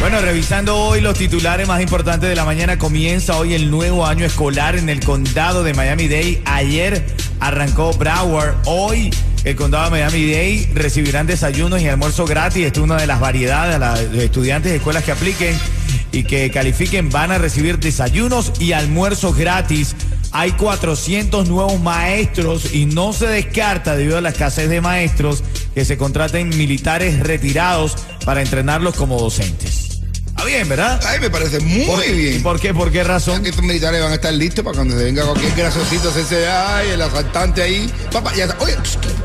Bueno, 0.00 0.18
revisando 0.22 0.78
hoy 0.78 1.02
los 1.02 1.18
titulares 1.18 1.68
más 1.68 1.82
importantes 1.82 2.26
de 2.26 2.34
la 2.34 2.46
mañana, 2.46 2.78
comienza 2.78 3.36
hoy 3.36 3.52
el 3.52 3.70
nuevo 3.70 4.06
año 4.06 4.24
escolar 4.24 4.76
en 4.76 4.88
el 4.88 5.00
condado 5.00 5.62
de 5.62 5.74
Miami-Dade. 5.74 6.40
Ayer 6.46 7.04
arrancó 7.38 7.92
Broward. 7.92 8.54
Hoy 8.64 9.10
el 9.44 9.54
condado 9.56 9.84
de 9.84 9.90
Miami-Dade 9.90 10.70
recibirán 10.72 11.26
desayunos 11.26 11.82
y 11.82 11.88
almuerzo 11.88 12.24
gratis. 12.24 12.64
Esta 12.64 12.80
es 12.80 12.84
una 12.84 12.96
de 12.96 13.06
las 13.06 13.20
variedades. 13.20 13.74
a 13.74 14.02
Los 14.10 14.22
estudiantes 14.22 14.72
de 14.72 14.78
escuelas 14.78 15.04
que 15.04 15.12
apliquen 15.12 15.54
y 16.12 16.24
que 16.24 16.50
califiquen 16.50 17.10
van 17.10 17.30
a 17.30 17.36
recibir 17.36 17.78
desayunos 17.78 18.54
y 18.58 18.72
almuerzos 18.72 19.36
gratis. 19.36 19.94
Hay 20.36 20.50
400 20.52 21.48
nuevos 21.48 21.80
maestros 21.80 22.74
y 22.74 22.86
no 22.86 23.12
se 23.12 23.26
descarta, 23.28 23.94
debido 23.96 24.18
a 24.18 24.20
la 24.20 24.30
escasez 24.30 24.68
de 24.68 24.80
maestros, 24.80 25.44
que 25.74 25.84
se 25.84 25.96
contraten 25.96 26.48
militares 26.48 27.20
retirados 27.20 27.94
para 28.24 28.42
entrenarlos 28.42 28.96
como 28.96 29.16
docentes. 29.20 30.00
Está 30.26 30.44
bien, 30.44 30.68
¿verdad? 30.68 31.00
Ay, 31.06 31.20
me 31.20 31.30
parece 31.30 31.60
muy 31.60 31.84
¿Por, 31.86 32.04
bien. 32.04 32.42
¿Por 32.42 32.58
qué? 32.58 32.74
¿Por 32.74 32.90
qué 32.90 33.04
razón? 33.04 33.44
que 33.44 33.50
estos 33.50 33.64
militares 33.64 34.02
van 34.02 34.10
a 34.10 34.16
estar 34.16 34.32
listos 34.32 34.64
para 34.64 34.74
cuando 34.74 34.98
se 34.98 35.04
venga 35.04 35.24
cualquier 35.24 35.54
graciosito, 35.54 36.10
ese, 36.18 36.48
ay, 36.48 36.90
el 36.90 37.00
asaltante 37.02 37.62
ahí. 37.62 37.88
Papá, 38.12 38.34
ya 38.34 38.46
está. 38.46 38.58
Oye, 38.58 38.76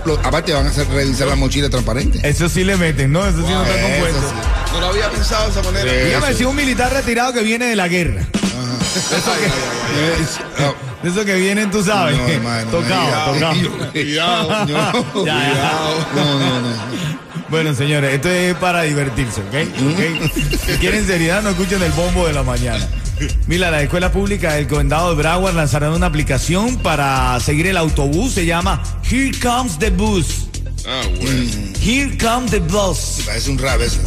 lo- 0.06 0.20
aparte 0.20 0.54
van 0.54 0.68
a 0.68 0.70
hacer 0.70 0.88
revisar 0.90 1.28
la 1.28 1.36
mochila 1.36 1.68
transparente. 1.72 2.20
Eso 2.24 2.48
sí 2.48 2.64
le 2.64 2.78
meten, 2.78 3.12
¿no? 3.12 3.26
Eso 3.28 3.38
sí 3.38 3.52
no 3.52 3.64
está 3.64 3.76
Eso 3.80 3.88
compuesto. 3.90 4.22
sí. 4.30 4.74
No 4.74 4.80
lo 4.82 4.86
había 4.86 5.10
pensado 5.10 5.46
de 5.46 5.60
esa 5.60 5.64
manera. 5.72 5.92
Dígame 6.06 6.34
si 6.36 6.44
un 6.46 6.56
militar 6.56 6.94
retirado 6.94 7.34
que 7.34 7.42
viene 7.42 7.66
de 7.66 7.76
la 7.76 7.88
guerra. 7.88 8.22
Es- 10.22 10.40
no, 10.60 10.89
De 11.04 11.10
eso 11.10 11.24
que 11.26 11.36
vienen, 11.36 11.72
tú 11.72 11.82
sabes. 11.84 12.18
No, 12.18 12.28
hermano, 12.28 12.72
tocado, 12.72 13.34
tocado. 13.34 13.92
cuidado, 13.94 14.50
no, 14.68 14.68
Ya, 14.68 14.74
ya. 14.74 14.92
cuidado. 15.14 16.06
No, 16.16 16.40
no, 16.40 16.62
no. 16.62 16.70
Bueno, 17.50 17.74
señores, 17.74 18.14
esto 18.14 18.30
es 18.30 18.54
para 18.56 18.84
divertirse, 18.84 19.42
¿ok? 19.42 19.56
¿Ok? 19.92 20.32
Si 20.68 20.74
quieren 20.78 21.06
seriedad, 21.08 21.42
no 21.42 21.50
escuchen 21.50 21.82
el 21.82 21.92
bombo 21.94 22.28
de 22.28 22.34
la 22.34 22.44
mañana. 22.44 22.86
Mira, 23.48 23.72
la 23.72 23.82
escuela 23.82 24.12
pública 24.12 24.54
del 24.54 24.68
condado 24.68 25.10
de 25.10 25.16
Broward 25.16 25.56
lanzarán 25.56 25.94
una 25.94 26.06
aplicación 26.06 26.78
para 26.78 27.40
seguir 27.40 27.66
el 27.68 27.78
autobús. 27.78 28.34
Se 28.34 28.46
llama 28.46 28.82
Here 29.10 29.32
Comes 29.42 29.80
the 29.80 29.90
Bus. 29.90 30.48
Ah, 30.88 31.02
bueno. 31.20 31.50
Here 31.82 32.18
Comes 32.18 32.52
the 32.52 32.60
Bus. 32.60 33.24
Parece 33.26 33.50
un 33.50 33.58
rap 33.58 33.82
eso. 33.82 34.00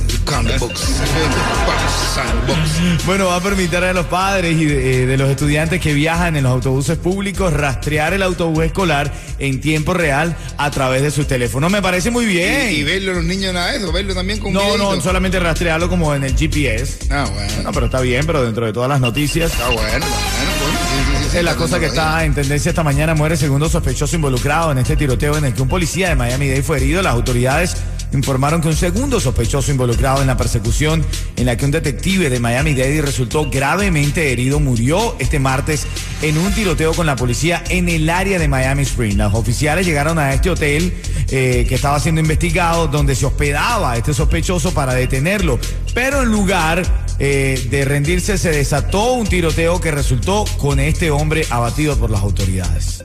Bueno, 3.06 3.26
va 3.26 3.36
a 3.36 3.40
permitir 3.40 3.78
a 3.78 3.92
los 3.92 4.06
padres 4.06 4.56
y 4.60 4.64
de, 4.64 5.02
eh, 5.02 5.06
de 5.06 5.16
los 5.16 5.28
estudiantes 5.28 5.80
que 5.80 5.94
viajan 5.94 6.36
en 6.36 6.44
los 6.44 6.52
autobuses 6.52 6.98
públicos 6.98 7.52
rastrear 7.52 8.12
el 8.14 8.22
autobús 8.22 8.64
escolar 8.64 9.12
en 9.38 9.60
tiempo 9.60 9.94
real 9.94 10.36
a 10.58 10.70
través 10.70 11.02
de 11.02 11.10
sus 11.10 11.26
teléfonos. 11.26 11.70
Me 11.70 11.82
parece 11.82 12.10
muy 12.10 12.26
bien. 12.26 12.70
Y, 12.70 12.76
y 12.76 12.82
verlo 12.84 13.14
los 13.14 13.24
niños 13.24 13.52
nada 13.54 13.72
de 13.72 13.78
eso, 13.78 13.92
verlo 13.92 14.14
también 14.14 14.38
con 14.38 14.52
no, 14.52 14.76
no, 14.76 15.00
solamente 15.00 15.40
rastrearlo 15.40 15.88
como 15.88 16.14
en 16.14 16.24
el 16.24 16.36
GPS. 16.36 17.06
Ah, 17.10 17.26
bueno. 17.32 17.52
No, 17.64 17.72
pero 17.72 17.86
está 17.86 18.00
bien, 18.00 18.26
pero 18.26 18.44
dentro 18.44 18.66
de 18.66 18.72
todas 18.72 18.88
las 18.88 19.00
noticias. 19.00 19.52
Está 19.52 19.66
bueno, 19.68 19.80
bueno. 19.82 20.06
sí, 20.06 20.66
sí, 20.88 21.18
sí, 21.18 21.30
sí, 21.30 21.38
Es 21.38 21.44
la 21.44 21.56
cosa 21.56 21.80
que 21.80 21.86
está 21.86 22.24
en 22.24 22.34
tendencia 22.34 22.70
esta 22.70 22.82
mañana. 22.82 23.14
Muere 23.14 23.36
segundo 23.36 23.68
sospechoso 23.68 24.16
involucrado 24.16 24.72
en 24.72 24.78
este 24.78 24.96
tiroteo 24.96 25.36
en 25.38 25.46
el 25.46 25.54
que 25.54 25.62
un 25.62 25.68
policía 25.68 26.08
de 26.08 26.16
Miami-Dade 26.16 26.62
fue 26.62 26.76
herido. 26.78 27.02
Las 27.02 27.14
autoridades 27.14 27.76
informaron 28.12 28.60
que 28.60 28.68
un 28.68 28.76
segundo 28.76 29.20
sospechoso 29.20 29.70
involucrado 29.70 30.20
en 30.20 30.26
la 30.26 30.36
persecución 30.36 31.04
en 31.36 31.46
la 31.46 31.56
que 31.56 31.64
un 31.64 31.70
detective 31.70 32.30
de 32.30 32.40
Miami-Dade 32.40 33.02
resultó 33.02 33.48
gravemente 33.50 34.32
herido 34.32 34.60
murió 34.60 35.16
este 35.18 35.38
martes 35.38 35.86
en 36.20 36.38
un 36.38 36.52
tiroteo 36.52 36.94
con 36.94 37.06
la 37.06 37.16
policía 37.16 37.62
en 37.68 37.88
el 37.88 38.08
área 38.10 38.38
de 38.38 38.48
Miami 38.48 38.82
Springs. 38.82 39.16
Los 39.16 39.34
oficiales 39.34 39.86
llegaron 39.86 40.18
a 40.18 40.34
este 40.34 40.50
hotel 40.50 40.94
eh, 41.30 41.66
que 41.68 41.74
estaba 41.74 41.98
siendo 42.00 42.20
investigado 42.20 42.88
donde 42.88 43.14
se 43.14 43.26
hospedaba 43.26 43.96
este 43.96 44.14
sospechoso 44.14 44.72
para 44.74 44.94
detenerlo. 44.94 45.58
Pero 45.94 46.22
en 46.22 46.30
lugar 46.30 46.82
eh, 47.18 47.66
de 47.70 47.84
rendirse 47.84 48.38
se 48.38 48.50
desató 48.50 49.12
un 49.12 49.26
tiroteo 49.26 49.80
que 49.80 49.90
resultó 49.90 50.44
con 50.58 50.80
este 50.80 51.10
hombre 51.10 51.46
abatido 51.50 51.96
por 51.96 52.10
las 52.10 52.22
autoridades. 52.22 53.04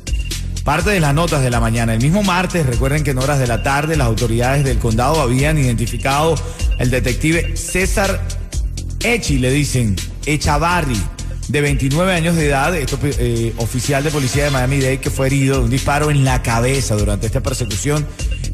Parte 0.67 0.89
de 0.89 0.99
las 0.99 1.13
notas 1.13 1.41
de 1.41 1.49
la 1.49 1.61
mañana. 1.61 1.93
El 1.93 2.01
mismo 2.01 2.23
martes, 2.23 2.65
recuerden 2.65 3.01
que 3.01 3.11
en 3.11 3.19
horas 3.19 3.39
de 3.39 3.47
la 3.47 3.63
tarde 3.63 3.95
las 3.95 4.05
autoridades 4.05 4.65
del 4.65 4.79
condado 4.79 5.21
habían 5.21 5.57
identificado 5.57 6.35
al 6.77 6.89
detective 6.89 7.55
César 7.55 8.21
Echi, 8.99 9.39
le 9.39 9.49
dicen, 9.49 9.95
Echavarri, 10.25 11.01
de 11.47 11.61
29 11.61 12.13
años 12.13 12.35
de 12.35 12.47
edad, 12.47 12.75
esto, 12.75 12.99
eh, 13.01 13.53
oficial 13.59 14.03
de 14.03 14.11
policía 14.11 14.43
de 14.43 14.49
Miami-Dade 14.49 14.99
que 14.99 15.09
fue 15.09 15.27
herido 15.27 15.59
de 15.59 15.63
un 15.63 15.69
disparo 15.69 16.11
en 16.11 16.25
la 16.25 16.43
cabeza 16.43 16.97
durante 16.97 17.27
esta 17.27 17.39
persecución 17.41 18.05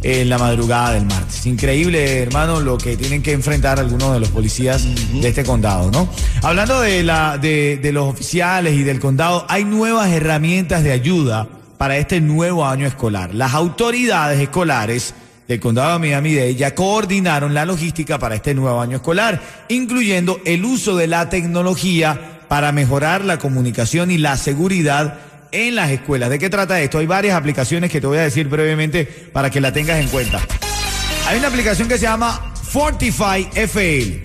en 0.03 0.29
la 0.29 0.37
madrugada 0.37 0.91
del 0.91 1.07
martes. 1.07 1.43
Increíble, 1.47 2.21
hermano, 2.21 2.59
lo 2.59 2.77
que 2.77 2.95
tienen 2.95 3.23
que 3.23 3.31
enfrentar 3.31 3.79
algunos 3.79 4.13
de 4.13 4.19
los 4.19 4.29
policías 4.29 4.85
de 5.19 5.27
este 5.27 5.43
condado, 5.43 5.89
¿no? 5.89 6.07
Hablando 6.43 6.79
de, 6.79 7.01
la, 7.01 7.39
de, 7.39 7.79
de 7.81 7.91
los 7.91 8.07
oficiales 8.07 8.75
y 8.75 8.83
del 8.83 8.99
condado, 8.99 9.47
hay 9.49 9.63
nuevas 9.63 10.11
herramientas 10.11 10.83
de 10.83 10.91
ayuda 10.91 11.47
para 11.83 11.97
este 11.97 12.21
nuevo 12.21 12.65
año 12.65 12.87
escolar. 12.87 13.35
Las 13.35 13.53
autoridades 13.53 14.39
escolares 14.39 15.13
del 15.49 15.59
condado 15.59 15.91
de 15.91 15.99
Miami-Dade 15.99 16.55
ya 16.55 16.73
coordinaron 16.73 17.53
la 17.53 17.65
logística 17.65 18.17
para 18.17 18.35
este 18.35 18.53
nuevo 18.53 18.79
año 18.79 18.95
escolar, 18.95 19.41
incluyendo 19.67 20.39
el 20.45 20.63
uso 20.63 20.95
de 20.95 21.07
la 21.07 21.29
tecnología 21.29 22.39
para 22.47 22.71
mejorar 22.71 23.25
la 23.25 23.37
comunicación 23.37 24.11
y 24.11 24.17
la 24.17 24.37
seguridad 24.37 25.19
en 25.51 25.75
las 25.75 25.91
escuelas. 25.91 26.29
¿De 26.29 26.39
qué 26.39 26.49
trata 26.49 26.79
esto? 26.79 26.99
Hay 26.99 27.05
varias 27.05 27.35
aplicaciones 27.35 27.91
que 27.91 27.99
te 27.99 28.07
voy 28.07 28.17
a 28.17 28.21
decir 28.21 28.47
brevemente 28.47 29.03
para 29.33 29.49
que 29.49 29.59
la 29.59 29.73
tengas 29.73 29.99
en 29.99 30.07
cuenta. 30.07 30.39
Hay 31.27 31.37
una 31.37 31.49
aplicación 31.49 31.89
que 31.89 31.97
se 31.97 32.05
llama 32.05 32.53
Fortify 32.63 33.49
FL. 33.55 34.21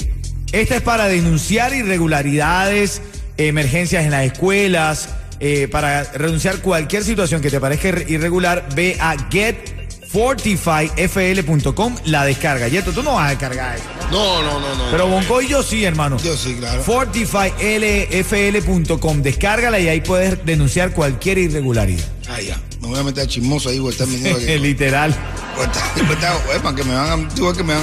Esta 0.53 0.77
es 0.77 0.83
para 0.83 1.09
denunciar 1.09 1.75
irregularidades, 1.75 3.03
emergencias 3.37 4.05
en 4.05 4.13
las 4.13 4.27
escuelas, 4.27 5.09
eh, 5.41 5.69
para 5.69 6.05
renunciar 6.05 6.61
cualquier 6.61 7.03
situación 7.05 7.41
que 7.41 7.51
te 7.51 7.61
parezca 7.61 7.89
irregular, 8.09 8.69
ve 8.75 8.97
a 9.01 9.17
getfortifyfl.com, 9.31 11.97
la 12.07 12.25
descarga. 12.25 12.67
Yeto, 12.69 12.93
tú 12.93 13.03
no 13.03 13.15
vas 13.15 13.27
a 13.27 13.31
descargar 13.31 13.77
eso. 13.77 13.85
No, 14.11 14.43
no, 14.43 14.61
no, 14.61 14.75
no. 14.75 14.91
Pero 14.91 15.07
Bonco 15.07 15.43
y 15.43 15.49
yo 15.49 15.63
sí, 15.63 15.85
hermano. 15.85 16.17
Yo 16.19 16.37
sí, 16.37 16.57
claro. 16.57 16.83
Fortifyfl.com, 16.83 19.23
descárgala 19.23 19.79
y 19.79 19.89
ahí 19.89 20.01
puedes 20.01 20.45
denunciar 20.45 20.93
cualquier 20.93 21.39
irregularidad. 21.39 22.05
Ah, 22.29 22.41
ya. 22.41 22.61
Me 22.81 22.89
voy 22.89 22.99
a 22.99 23.03
meter 23.03 23.27
chismoso 23.27 23.69
ahí, 23.69 23.79
voy 23.79 23.89
a 23.89 23.93
estar 23.93 24.07
mintiendo 24.07 24.39
que. 24.39 24.59
Literal. 24.69 25.15
Epa, 25.63 26.75
que 26.79 26.85
me 26.85 26.95
van 26.95 27.29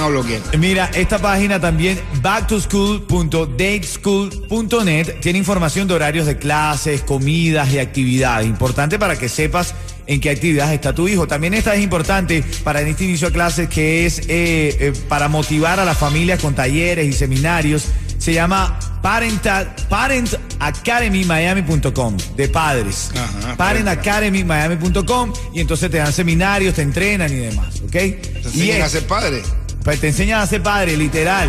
a, 0.02 0.08
bloquear. 0.08 0.40
Mira, 0.58 0.90
esta 0.94 1.18
página 1.18 1.60
también, 1.60 2.00
backtoschool.dateschool.net, 2.22 5.20
tiene 5.20 5.38
información 5.38 5.86
de 5.88 5.94
horarios 5.94 6.26
de 6.26 6.38
clases, 6.38 7.02
comidas 7.02 7.70
y 7.72 7.78
actividades. 7.78 8.46
Importante 8.46 8.98
para 8.98 9.18
que 9.18 9.28
sepas 9.28 9.74
en 10.06 10.20
qué 10.20 10.30
actividades 10.30 10.74
está 10.74 10.94
tu 10.94 11.08
hijo. 11.08 11.26
También 11.26 11.52
esta 11.54 11.74
es 11.74 11.82
importante 11.82 12.44
para 12.64 12.80
este 12.80 13.04
inicio 13.04 13.28
de 13.28 13.34
clases, 13.34 13.68
que 13.68 14.06
es 14.06 14.20
eh, 14.20 14.24
eh, 14.28 14.92
para 15.08 15.28
motivar 15.28 15.80
a 15.80 15.84
las 15.84 15.98
familias 15.98 16.40
con 16.40 16.54
talleres 16.54 17.06
y 17.06 17.12
seminarios. 17.12 17.88
Se 18.26 18.34
llama 18.34 18.76
Parental, 19.02 19.72
parentacademymiami.com, 19.88 22.16
de 22.36 22.48
padres. 22.48 23.12
Ajá, 23.14 23.56
Parentacademymiami.com 23.56 25.32
y 25.54 25.60
entonces 25.60 25.88
te 25.92 25.98
dan 25.98 26.12
seminarios, 26.12 26.74
te 26.74 26.82
entrenan 26.82 27.32
y 27.32 27.36
demás, 27.36 27.76
¿ok? 27.84 27.92
Te 27.92 28.08
y 28.08 28.18
enseñan 28.44 28.78
es- 28.78 28.82
a 28.82 28.88
ser 28.88 29.06
padre. 29.06 29.44
pues 29.84 30.00
te 30.00 30.08
enseñan 30.08 30.40
a 30.40 30.46
ser 30.48 30.60
padre, 30.60 30.96
literal. 30.96 31.48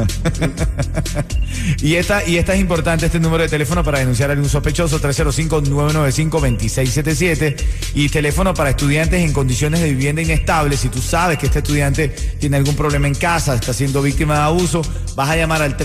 Y 1.82 1.96
esta, 1.96 2.24
y 2.28 2.38
esta 2.38 2.54
es 2.54 2.60
importante, 2.60 3.08
este 3.08 3.20
número 3.20 3.44
de 3.44 3.50
teléfono 3.50 3.84
para 3.84 4.00
denunciar 4.00 4.30
a 4.30 4.34
algún 4.34 4.50
sospechoso, 4.50 5.00
305-995-2677. 5.00 7.56
Y 7.94 8.10
teléfono 8.10 8.54
para 8.54 8.72
estudiantes 8.72 9.24
en 9.24 9.32
condiciones 9.34 9.80
de 9.82 9.90
vivienda 9.90 10.22
inestable. 10.22 10.78
Si 10.78 10.90
tú 10.90 11.02
sabes 11.02 11.38
que 11.38 11.46
este 11.46 11.60
estudiante 11.60 12.10
tiene 12.40 12.58
algún 12.58 12.76
problema 12.76 13.08
en 13.08 13.16
casa, 13.16 13.56
está 13.56 13.74
siendo 13.74 14.02
víctima 14.02 14.34
de 14.36 14.42
abuso, 14.42 14.82
vas 15.16 15.30
a 15.30 15.36
llamar 15.36 15.62
al 15.62 15.78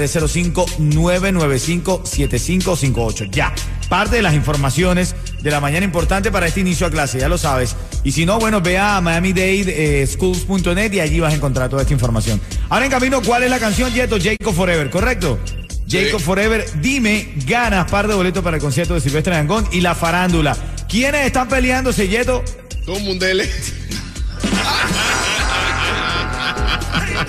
305-995-7558. 0.78 3.30
Ya. 3.30 3.54
Parte 3.88 4.16
de 4.16 4.22
las 4.22 4.34
informaciones 4.34 5.14
de 5.42 5.50
la 5.50 5.60
mañana 5.60 5.84
importante 5.84 6.30
para 6.30 6.46
este 6.46 6.60
inicio 6.60 6.86
a 6.86 6.90
clase, 6.90 7.18
ya 7.18 7.28
lo 7.28 7.36
sabes. 7.38 7.74
Y 8.04 8.12
si 8.12 8.24
no, 8.24 8.38
bueno, 8.38 8.60
ve 8.60 8.78
a 8.78 9.00
miamidade.schools.net 9.00 10.92
y 10.92 11.00
allí 11.00 11.18
vas 11.18 11.32
a 11.32 11.36
encontrar 11.36 11.68
toda 11.68 11.82
esta 11.82 11.94
información. 11.94 12.40
Ahora 12.68 12.84
en 12.84 12.90
camino, 12.90 13.20
¿cuál 13.22 13.42
es 13.42 13.50
la 13.50 13.58
canción, 13.58 13.92
Yeto? 13.92 14.16
Jacob 14.22 14.54
Forever, 14.54 14.90
¿correcto? 14.90 15.40
Jacob 15.88 16.20
Forever, 16.20 16.64
dime, 16.80 17.32
ganas 17.46 17.90
par 17.90 18.06
de 18.06 18.14
boletos 18.14 18.44
para 18.44 18.58
el 18.58 18.62
concierto 18.62 18.94
de 18.94 19.00
Silvestre 19.00 19.34
Dangón 19.34 19.66
y 19.72 19.80
la 19.80 19.96
farándula. 19.96 20.56
¿Quiénes 20.88 21.26
están 21.26 21.48
peleándose, 21.48 22.06
Yeto? 22.06 22.44
Todo 22.86 22.94
un 22.96 23.04
mundele. 23.04 23.50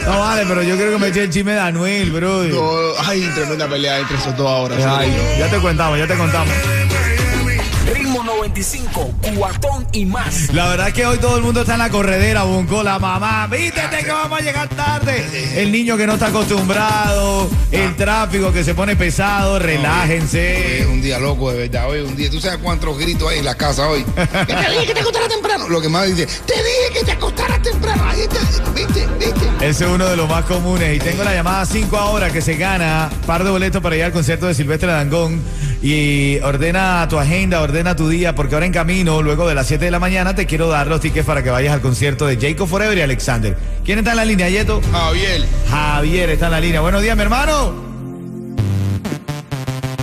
No 0.06 0.20
vale, 0.20 0.44
pero 0.48 0.64
yo 0.64 0.76
creo 0.76 0.92
que 0.92 0.98
me 0.98 1.08
eché 1.08 1.24
el 1.24 1.30
chisme 1.30 1.54
de 1.54 1.60
Anuel, 1.60 2.12
bro. 2.12 2.44
No, 2.44 2.72
ay, 3.06 3.22
tremenda 3.36 3.68
pelea 3.68 4.00
entre 4.00 4.18
esos 4.18 4.36
dos 4.36 4.48
ahora. 4.48 4.76
Ay, 4.98 5.16
ya 5.38 5.48
te 5.50 5.58
contamos, 5.58 5.98
ya 6.00 6.08
te 6.08 6.16
contamos. 6.18 6.54
Ritmo 8.42 8.48
95, 8.48 9.14
cuatón 9.38 9.88
y 9.92 10.06
más. 10.06 10.52
La 10.54 10.70
verdad 10.70 10.88
es 10.88 10.94
que 10.94 11.06
hoy 11.06 11.18
todo 11.20 11.38
el 11.38 11.44
mundo 11.44 11.62
está 11.62 11.74
en 11.74 11.80
la 11.80 11.90
corredera, 11.90 12.44
Bonco, 12.44 12.82
la 12.84 12.98
mamá. 12.98 13.48
Vístete 13.48 14.04
que 14.04 14.12
vamos 14.12 14.40
a 14.40 14.42
llegar 14.42 14.68
tarde. 14.70 15.62
El 15.62 15.72
niño 15.72 15.96
que 15.98 16.08
no 16.08 16.14
está 16.14 16.28
acostumbrado, 16.28 17.50
el 17.72 17.96
tráfico 17.96 18.52
que 18.52 18.64
se 18.64 18.74
pone 18.74 18.96
pesado, 18.96 19.58
Es 19.58 19.64
relájense. 19.64 20.88
un 20.90 21.02
día 21.02 21.20
loco, 21.20 21.52
de 21.52 21.60
verdad. 21.68 21.90
Hoy 21.90 22.02
un 22.02 22.16
día. 22.16 22.30
¿Tú 22.32 22.40
sabes 22.40 22.60
cuántos 22.64 22.98
gritos 22.98 23.30
hay 23.30 23.40
en 23.40 23.46
la 23.46 23.56
casa 23.56 23.88
hoy? 23.88 24.04
Que 24.16 24.54
te 24.56 24.70
dije 24.72 24.86
que 24.88 24.94
te 24.94 25.00
acostaras 25.02 25.30
temprano. 25.30 25.70
Lo 25.70 25.82
que 25.82 25.90
más 25.90 26.08
dice, 26.08 26.26
te 26.26 26.54
dije 26.54 27.00
que 27.00 27.04
te 27.06 27.12
acostaras 27.12 27.62
temprano. 27.62 28.04
Ahí 28.10 28.22
está, 28.22 28.40
viste, 28.74 29.08
viste. 29.20 29.42
Ese 29.62 29.86
es 29.86 29.90
uno 29.92 30.08
de 30.08 30.16
los 30.18 30.28
más 30.28 30.46
comunes. 30.46 30.96
Y 30.96 31.00
tengo 31.00 31.24
la 31.24 31.34
llamada 31.34 31.66
5 31.66 31.96
ahora 31.98 32.32
que 32.32 32.42
se 32.42 32.56
gana 32.56 33.10
par 33.28 33.44
de 33.44 33.52
boletos 33.52 33.82
para 33.82 33.96
ir 33.96 34.04
al 34.04 34.12
concierto 34.12 34.48
de 34.48 34.54
Silvestre 34.56 34.92
Dangón. 34.92 35.42
Y 35.82 36.40
ordena 36.42 37.08
tu 37.10 37.18
agenda, 37.18 37.60
ordena 37.62 37.96
tu 37.96 38.08
día, 38.08 38.36
porque 38.36 38.54
ahora 38.54 38.68
en 38.68 38.72
camino, 38.72 39.24
luego 39.24 39.48
de 39.48 39.56
las 39.56 39.66
7 39.66 39.86
de 39.86 39.92
la 39.92 40.00
mañana, 40.00 40.36
te 40.36 40.46
quiero 40.46 40.68
dar 40.68 40.86
los 40.86 41.02
tickets 41.02 41.26
para 41.26 41.42
que 41.42 41.50
vayas 41.50 41.74
al 41.74 41.82
concierto 41.82 42.28
de 42.28 42.38
Jacob 42.38 42.68
Forever 42.68 42.96
y 42.98 43.02
Alexander. 43.02 43.58
¿Quién 43.84 43.98
está 43.98 44.12
en 44.12 44.18
la 44.18 44.26
línea, 44.26 44.48
Yeto? 44.48 44.80
Javier. 44.92 45.44
Javier 45.70 46.30
está 46.30 46.46
en 46.46 46.52
la 46.52 46.60
línea. 46.60 46.82
Buenos 46.82 47.02
días, 47.02 47.16
mi 47.16 47.24
hermano. 47.24 47.74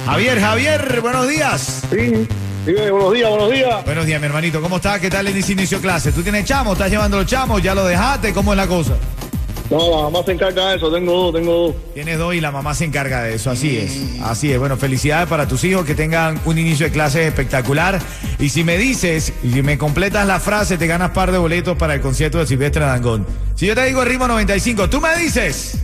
Javier, 0.04 0.40
Javier, 0.40 1.00
buenos 1.00 1.28
días. 1.28 1.82
Sí, 1.90 2.26
dime, 2.66 2.90
buenos 2.90 3.12
días, 3.12 3.30
buenos 3.30 3.50
días. 3.52 3.84
Buenos 3.84 4.06
días, 4.06 4.20
mi 4.20 4.26
hermanito. 4.26 4.60
¿Cómo 4.60 4.76
estás? 4.76 4.98
¿Qué 4.98 5.10
tal 5.10 5.28
el 5.28 5.36
inicio 5.36 5.80
clase? 5.80 6.10
¿Tú 6.10 6.22
tienes 6.22 6.44
chamo? 6.44 6.72
¿Estás 6.72 6.90
llevando 6.90 7.18
los 7.18 7.26
chamos? 7.26 7.62
¿Ya 7.62 7.74
lo 7.74 7.86
dejaste? 7.86 8.32
¿Cómo 8.32 8.52
es 8.52 8.56
la 8.56 8.66
cosa? 8.66 8.94
No, 9.70 9.90
la 9.90 10.02
mamá 10.04 10.24
se 10.24 10.32
encarga 10.32 10.70
de 10.70 10.76
eso. 10.76 10.90
Tengo 10.90 11.12
dos, 11.12 11.34
tengo 11.34 11.52
dos. 11.52 11.74
Tienes 11.92 12.18
dos 12.18 12.34
y 12.34 12.40
la 12.40 12.50
mamá 12.50 12.74
se 12.74 12.86
encarga 12.86 13.22
de 13.22 13.34
eso, 13.34 13.50
así 13.50 13.76
es. 13.76 14.22
Así 14.22 14.50
es. 14.50 14.58
Bueno, 14.58 14.78
felicidades 14.78 15.28
para 15.28 15.46
tus 15.46 15.62
hijos 15.64 15.84
que 15.84 15.94
tengan 15.94 16.40
un 16.46 16.58
inicio 16.58 16.86
de 16.86 16.92
clases 16.92 17.26
espectacular. 17.26 18.00
Y 18.38 18.48
si 18.48 18.64
me 18.64 18.78
dices, 18.78 19.32
y 19.42 19.52
si 19.52 19.62
me 19.62 19.76
completas 19.76 20.26
la 20.26 20.40
frase, 20.40 20.78
te 20.78 20.86
ganas 20.86 21.10
par 21.10 21.32
de 21.32 21.38
boletos 21.38 21.76
para 21.76 21.94
el 21.94 22.00
concierto 22.00 22.38
de 22.38 22.46
Silvestre 22.46 22.84
Dangón. 22.84 23.26
Si 23.56 23.66
yo 23.66 23.74
te 23.74 23.84
digo 23.84 24.02
el 24.02 24.08
ritmo 24.08 24.26
95, 24.26 24.88
tú 24.88 25.00
me 25.00 25.14
dices. 25.18 25.78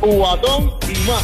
Cubatón 0.00 0.72
y 0.88 0.98
más. 1.06 1.22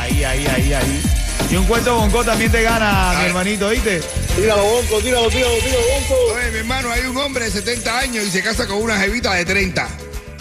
Ahí, 0.00 0.22
ahí, 0.22 0.46
ahí, 0.46 0.72
ahí. 0.72 1.02
Y 1.50 1.56
un 1.56 1.64
cuento 1.64 1.96
bonco 1.96 2.22
también 2.22 2.52
te 2.52 2.62
gana, 2.62 3.18
mi 3.18 3.24
hermanito, 3.26 3.66
¿oíste? 3.66 4.00
Tíralo, 4.36 4.62
Bonco, 4.62 4.98
tíralo, 5.00 5.28
tíralo, 5.28 5.54
tíralo, 5.56 5.82
Bonco. 5.94 6.14
Oye, 6.36 6.50
mi 6.52 6.58
hermano, 6.58 6.92
hay 6.92 7.06
un 7.06 7.16
hombre 7.16 7.46
de 7.46 7.50
70 7.50 7.98
años 7.98 8.24
y 8.24 8.30
se 8.30 8.40
casa 8.40 8.68
con 8.68 8.78
una 8.80 8.96
jevita 8.98 9.34
de 9.34 9.44
30. 9.44 9.88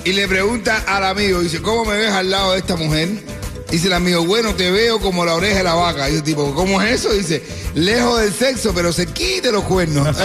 Y 0.06 0.14
le 0.14 0.28
pregunta 0.28 0.84
al 0.88 1.04
amigo, 1.04 1.42
dice, 1.42 1.62
¿cómo 1.62 1.86
me 1.86 1.98
ves 1.98 2.12
al 2.12 2.30
lado 2.30 2.54
de 2.54 2.60
esta 2.60 2.76
mujer? 2.76 3.10
Dice 3.70 3.88
el 3.88 3.94
amigo, 3.94 4.26
bueno, 4.26 4.56
te 4.56 4.72
veo 4.72 5.00
como 5.00 5.26
la 5.26 5.36
oreja 5.36 5.58
de 5.58 5.64
la 5.64 5.76
vaca. 5.76 6.08
Dice 6.08 6.24
tipo, 6.24 6.54
¿cómo 6.56 6.82
es 6.82 7.02
eso? 7.02 7.14
Dice, 7.14 7.44
lejos 7.76 8.20
del 8.20 8.34
sexo, 8.34 8.74
pero 8.74 8.92
se 8.92 9.06
quite 9.06 9.52
los 9.52 9.64
cuernos. 9.64 10.18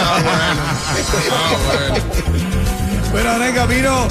Bueno, 3.11 3.29
ahora 3.31 3.49
en 3.49 3.55
camino, 3.55 4.07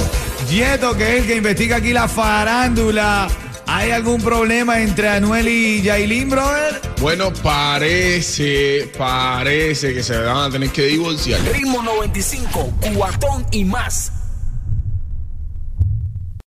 Yeto, 0.49 0.97
que 0.97 1.17
es 1.17 1.23
el 1.23 1.27
que 1.27 1.37
investiga 1.37 1.77
aquí 1.77 1.93
la 1.93 2.07
farándula. 2.07 3.29
¿Hay 3.67 3.91
algún 3.91 4.23
problema 4.23 4.81
entre 4.81 5.09
Anuel 5.09 5.49
y 5.49 5.83
Yailin, 5.83 6.31
brother? 6.31 6.81
Bueno, 7.01 7.33
parece, 7.33 8.93
parece 8.97 9.95
que 9.95 10.03
se 10.03 10.17
van 10.17 10.37
a 10.37 10.51
tener 10.51 10.71
que 10.71 10.83
divorciar. 10.83 11.41
Ritmo 11.53 11.83
95, 11.83 12.73
cuatón 12.95 13.47
y 13.51 13.65
más. 13.65 14.13